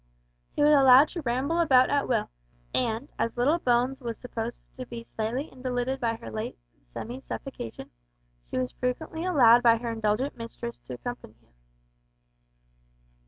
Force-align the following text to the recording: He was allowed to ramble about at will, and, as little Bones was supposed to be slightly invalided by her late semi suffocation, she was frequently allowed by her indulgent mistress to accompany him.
He 0.55 0.63
was 0.63 0.71
allowed 0.71 1.09
to 1.09 1.21
ramble 1.21 1.59
about 1.59 1.91
at 1.91 2.07
will, 2.07 2.31
and, 2.73 3.07
as 3.19 3.37
little 3.37 3.59
Bones 3.59 4.01
was 4.01 4.17
supposed 4.17 4.65
to 4.79 4.87
be 4.87 5.03
slightly 5.03 5.51
invalided 5.51 5.99
by 5.99 6.15
her 6.15 6.31
late 6.31 6.57
semi 6.91 7.21
suffocation, 7.21 7.91
she 8.49 8.57
was 8.57 8.71
frequently 8.71 9.23
allowed 9.23 9.61
by 9.61 9.77
her 9.77 9.91
indulgent 9.91 10.35
mistress 10.35 10.79
to 10.87 10.95
accompany 10.95 11.35
him. 11.35 11.53